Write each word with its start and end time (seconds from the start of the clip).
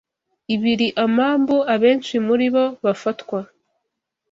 Ibiri 0.55 0.87
amambu, 1.05 1.55
abenshi 1.75 2.15
muri 2.27 2.45
bo 2.53 2.65
bafatwa 2.85 3.39